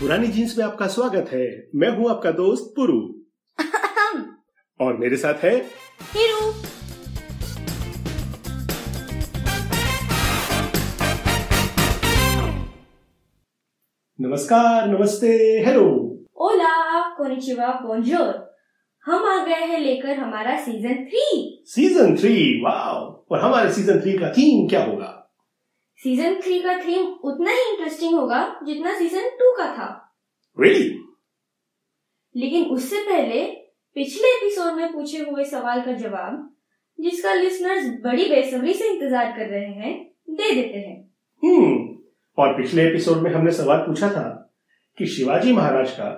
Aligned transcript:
पुरानी 0.00 0.26
जीन्स 0.28 0.56
में 0.58 0.64
आपका 0.64 0.86
स्वागत 0.86 1.28
है। 1.32 1.44
मैं 1.74 1.88
हूँ 1.88 2.08
आपका 2.10 2.30
दोस्त 2.30 2.72
पुरु। 2.76 2.96
और 4.80 4.96
मेरे 4.96 5.16
साथ 5.16 5.44
है 5.44 5.52
हीरू। 6.14 6.50
नमस्कार 14.18 14.88
नमस्ते 14.88 15.32
हेलो। 15.66 15.88
ओला 16.46 17.00
कोनिचिवा 17.16 17.68
बोंजोर 17.80 18.34
हम 19.06 19.26
आ 19.26 19.44
गए 19.44 19.64
हैं 19.64 19.80
लेकर 19.80 20.18
हमारा 20.18 20.60
season 20.60 21.04
three 21.04 21.26
season 21.66 22.16
three 22.16 22.36
wow 22.64 23.04
और 23.30 23.40
हमारे 23.40 23.72
सीज़न 23.72 24.00
थ्री 24.00 24.18
का 24.18 24.32
थीम 24.32 24.68
क्या 24.68 24.84
होगा? 24.84 25.12
सीज़न 26.00 26.34
थ्री 26.40 26.58
का 26.62 26.76
थीम 26.78 27.06
उतना 27.24 27.50
ही 27.50 27.70
इंटरेस्टिंग 27.70 28.14
होगा 28.14 28.40
जितना 28.64 28.98
सीज़न 28.98 29.28
टू 29.38 29.52
का 29.56 29.66
था। 29.76 29.88
रियली 30.58 30.88
लेकिन 32.34 32.64
उससे 32.70 33.02
पहले 33.02 33.44
पिछले 33.96 34.28
एपिसोड 34.28 34.72
में 34.72 34.92
पूछे 34.92 35.18
हुए 35.20 35.44
सवाल 35.44 35.80
का 35.82 35.92
जवाब 35.94 36.42
जिसका 36.98 37.32
लिसनर्स 37.34 37.86
बड़ी 38.04 38.28
बेसब्री 38.30 38.74
से 38.74 38.88
इंतज़ार 38.88 39.32
कर 39.38 39.46
रहे 39.46 39.72
हैं 39.72 39.94
दे 40.30 40.54
देते 40.54 40.78
हैं। 40.78 40.96
हम्म 41.42 41.74
और 42.38 42.56
पिछले 42.56 42.82
एपिसोड 42.82 43.22
में 43.22 43.30
हमने 43.32 43.52
सवाल 43.52 43.78
पूछा 43.78 44.10
था 44.10 44.28
कि 44.98 45.06
शिवाजी 45.06 45.52
महाराज 45.52 45.90
का 45.90 46.12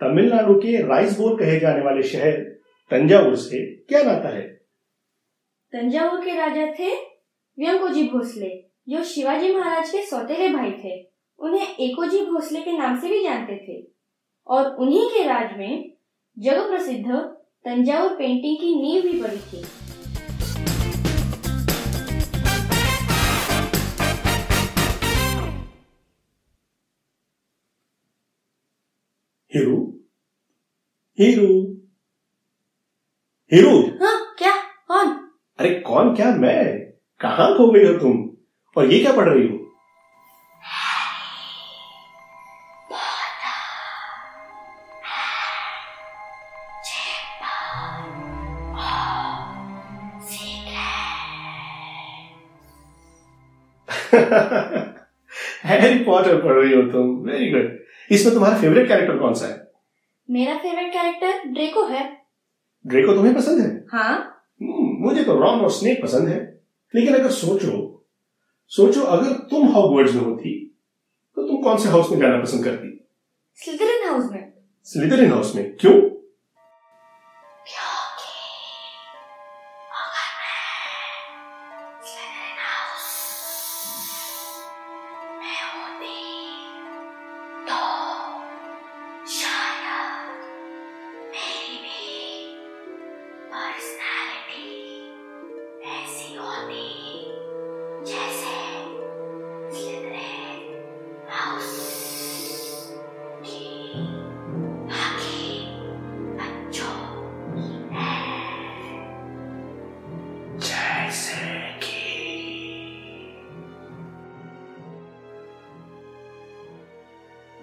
तमिलनाडु 0.00 0.54
के 0.54 0.76
राइस 0.86 1.18
बोल 1.18 1.36
कहे 1.38 1.58
जाने 1.60 1.84
वाले 1.84 2.02
शहर 2.02 2.42
तंजावुर 2.90 3.36
से 3.36 3.64
क्या 3.88 4.02
नाता 4.02 4.28
है? 4.28 4.42
तंजावुर 5.72 6.20
के 6.20 6.36
राजा 6.36 6.66
थे 6.78 6.94
व्यंकोजी 7.58 8.08
भोसले। 8.08 8.48
जो 8.88 9.04
शिवाजी 9.04 9.54
महाराज 9.56 9.90
के 9.90 10.06
सौतेले 10.06 10.48
भाई 10.48 10.70
थे 10.72 11.08
उन्हें 11.38 11.76
एकोजी 11.76 12.20
भोसले 12.26 12.60
के 12.60 12.72
नाम 12.78 13.00
से 13.00 13.08
भी 13.08 13.22
जानते 13.22 13.56
थे। 13.56 13.86
और 14.46 14.76
उन्हीं 14.76 15.08
के 15.10 15.22
राज 15.22 15.58
में 15.58 15.92
जग 16.38 16.68
प्रसिद्ध 16.68 17.10
तंजावुर 17.64 18.10
पेंटिंग 18.16 18.56
की 18.56 18.74
नींव 18.82 19.02
भी 19.02 19.22
पड़ी 19.22 19.36
थी। 19.36 19.64
हीरू? 29.54 30.04
हीरू? 31.18 31.62
हीरू? 33.52 33.80
हाँ 34.04 34.34
क्या? 34.38 34.56
कौन? 34.88 35.30
अरे 35.58 35.80
कौन? 35.80 36.14
क्या 36.14 36.34
मैं? 36.36 36.92
कहाँ 37.20 37.56
खो 37.56 37.70
गई 37.72 37.84
हो 37.84 37.98
तुम? 37.98 38.35
और 38.76 38.92
ये 38.92 39.00
क्या 39.00 39.16
पढ़ 39.16 39.28
रही 39.28 39.48
हो? 39.48 39.62
हैरी 55.64 56.04
पॉटर 56.04 56.42
पढ़ 56.42 56.52
रही 56.52 56.74
हो 56.74 56.82
तुम। 56.82 57.30
वेरी 57.30 57.50
गुड 57.50 57.78
इसमें 58.10 58.34
तुम्हारा 58.34 58.58
फेवरेट 58.58 58.88
कैरेक्टर 58.88 59.18
कौन 59.18 59.34
सा 59.34 59.46
है? 59.46 59.72
मेरा 60.30 60.58
फेवरेट 60.58 60.92
कैरेक्टर 60.92 61.48
ड्रेको 61.48 61.86
है। 61.86 62.22
ड्रेको 62.86 63.14
तुम्हें 63.14 63.34
पसंद 63.34 63.60
है? 63.60 63.84
हाँ। 63.92 64.44
हम्म, 64.62 65.04
मुझे 65.06 65.24
तो 65.24 65.36
रॉन 65.36 65.60
और 65.60 65.70
स्नेक 65.70 66.02
पसंद 66.02 66.28
है। 66.28 66.60
लेकिन 66.94 67.14
अगर 67.14 67.30
सोचो 67.30 67.95
सोचो 68.68 69.00
अगर 69.00 69.32
तुम 69.32 69.66
हॉगवर्ड्स 69.66 70.14
में 70.14 70.22
होती 70.22 70.66
तो 71.36 71.48
तुम 71.48 71.62
कौन 71.62 71.76
से 71.78 71.88
हाउस 71.88 72.10
में 72.10 72.18
जाना 72.18 72.40
पसंद 72.40 72.64
करती? 72.64 73.08
स्लिदरिन 73.54 74.08
हाउस 74.08 74.32
में। 74.32 74.52
स्लिदरिन 74.84 75.32
हाउस 75.32 75.56
में। 75.56 75.76
क्यों? 75.76 76.25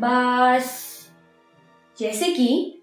बस 0.00 0.98
जैसे 1.98 2.32
कि 2.32 2.82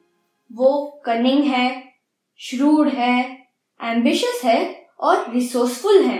वो 0.52 1.02
कनिंग 1.06 1.44
है 1.44 1.94
श्रूड 2.38 2.88
है 2.88 3.48
एम्बिशियस 3.84 4.42
है 4.46 4.88
और 5.00 5.34
रिसोर्सफुल 5.34 6.04
है। 6.06 6.18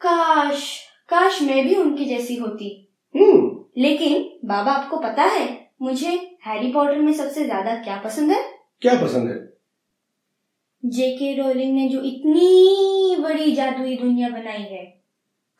काश 0.00 0.88
काश 1.08 1.42
मैं 1.42 1.68
भी 1.68 1.74
उनकी 1.74 2.04
जैसी 2.04 2.36
होती। 2.36 2.94
हम्म। 3.16 3.64
लेकिन 3.76 4.48
बाबा 4.48 4.72
आपको 4.72 4.98
पता 4.98 5.22
है 5.22 5.61
मुझे 5.82 6.38
हैरी 6.46 6.72
पॉटर 6.72 6.98
में 6.98 7.12
सबसे 7.12 7.44
ज़्यादा 7.44 7.74
क्या 7.74 7.96
पसंद 7.96 8.30
है? 8.30 8.42
क्या 8.82 8.94
पसंद 9.02 9.28
है? 9.28 9.52
जेके 10.84 11.42
रोलिंग 11.42 11.74
ने 11.74 11.88
जो 11.88 12.00
इतनी 12.00 13.16
बड़ी 13.22 13.52
जादुई 13.52 13.96
दुनिया 13.96 14.28
बनाई 14.28 14.62
है 14.62 15.02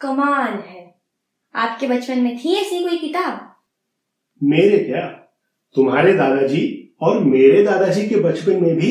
कमाल 0.00 0.52
है। 0.52 0.94
आपके 1.54 1.86
बचपन 1.86 2.18
में 2.18 2.38
थी 2.38 2.54
ऐसी 2.54 2.82
कोई 2.82 2.98
किताब? 2.98 3.56
मेरे 4.42 4.78
क्या? 4.78 5.06
तुम्हारे 5.74 6.14
दादाजी 6.14 6.94
और 7.02 7.24
मेरे 7.24 7.64
दादाजी 7.64 8.08
के 8.08 8.16
बचपन 8.16 8.62
में 8.62 8.76
भी 8.76 8.90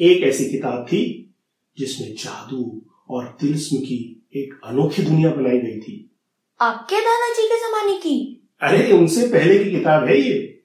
एक 0.00 0.22
ऐसी 0.22 0.50
किताब 0.50 0.86
थी 0.92 1.34
जिसमें 1.78 2.14
जादू 2.14 2.82
और 3.10 3.36
तिलस्म 3.40 3.76
की 3.76 4.28
एक 4.36 4.60
अनोखी 4.64 5.02
दुनिया 5.02 5.30
बनाई 5.30 5.58
गई 5.58 5.80
थी। 5.80 6.10
आपके 6.60 6.96
दादाजी 6.96 7.48
के 7.48 7.56
जमाने 7.56 7.98
की? 7.98 8.48
अरे 8.60 8.92
उनसे 8.92 9.26
पहले 9.28 9.64
की 9.64 9.70
किताब 9.70 10.04
है 10.04 10.20
ये। 10.20 10.59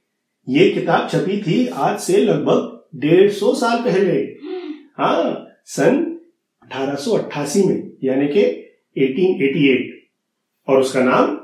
ये 0.49 0.69
किताब 0.69 1.07
छपी 1.09 1.41
थी 1.41 1.67
आज 1.67 1.99
से 1.99 2.17
लगभग 2.17 2.99
डेढ़ 2.99 3.31
सौ 3.31 3.53
साल 3.53 3.77
पहले। 3.77 4.17
हाँ 4.97 5.47
सन 5.65 6.19
1888 6.71 7.65
में 7.65 7.97
यानी 8.03 8.27
के 8.27 8.43
1888 8.97 10.69
और 10.69 10.81
उसका 10.81 11.03
नाम? 11.03 11.37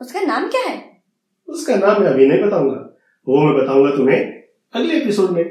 उसका 0.00 0.20
नाम 0.20 0.48
क्या 0.48 0.62
है? 0.62 1.02
उसका 1.48 1.76
नाम 1.76 2.02
मैं 2.02 2.08
अभी 2.08 2.26
नहीं 2.26 2.42
बताऊँगा। 2.42 2.98
वो 3.28 3.44
मैं 3.44 3.62
बताऊँगा 3.62 3.96
तुम्हें 3.96 4.42
अगले 4.74 4.94
एपिसोड 4.94 5.30
में। 5.30 5.44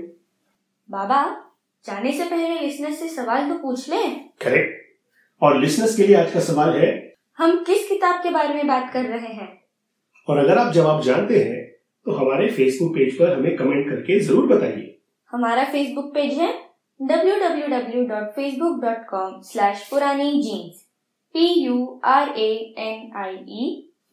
बाबा 0.89 1.23
जाने 1.85 2.11
से 2.11 2.23
पहले 2.23 2.59
लिसनर 2.59 2.91
से 2.91 3.07
सवाल 3.07 3.49
तो 3.49 3.55
पूछ 3.55 3.89
ले। 3.89 4.03
करेक्ट 4.41 5.43
और 5.43 5.59
लिसनर्स 5.61 5.95
के 5.95 6.07
लिए 6.07 6.15
आज 6.15 6.31
का 6.31 6.39
सवाल 6.39 6.77
है 6.79 7.17
हम 7.37 7.63
किस 7.63 7.87
किताब 7.89 8.23
के 8.23 8.29
बारे 8.29 8.53
में 8.53 8.67
बात 8.67 8.93
कर 8.93 9.05
रहे 9.05 9.33
हैं? 9.33 9.61
और 10.27 10.37
अगर 10.37 10.57
आप 10.57 10.73
जवाब 10.73 11.01
जानते 11.01 11.39
हैं 11.39 11.70
तो 12.05 12.11
हमारे 12.11 12.47
फेसबुक 12.51 12.91
पेज 12.95 13.17
पर 13.17 13.33
हमें 13.33 13.55
कमेंट 13.57 13.89
करके 13.89 14.19
ज़रूर 14.19 14.45
बताइए। 14.47 14.97
हमारा 15.31 15.63
फेसबुक 15.71 16.13
पेज 16.13 16.33
है 16.39 16.47
www.facebook.com 16.99 19.31
slash 19.49 19.81
पुरानी 19.89 20.31
jeans 20.41 20.81
P 21.35 21.45
U 21.63 21.75
R 22.05 22.29
A 22.39 22.49
N 22.79 23.11
I 23.17 23.35
J 23.59 23.61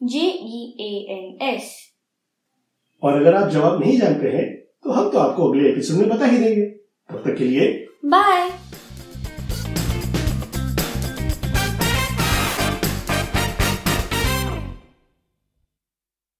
E 0.03 0.19
A 0.19 0.75
N 0.79 1.05
S 1.15 1.37
S 1.49 1.63
और 3.03 3.13
अगर 3.13 3.35
आप 3.35 3.49
जवाब 3.49 3.79
नहीं 3.81 3.97
जानते 3.99 4.29
हैं 4.29 4.45
तो 4.83 4.91
हम 4.91 5.09
तो 5.11 5.19
आपको 5.19 5.49
अगले 5.49 5.69
एपिसोड 5.69 5.97
में 5.97 6.09
बता 6.09 6.25
ही 6.25 6.37
देंगे। 6.37 6.65
तब 6.65 7.23
तक 7.25 7.35
के 7.37 7.43
लिए 7.43 7.67
बाय 8.05 8.49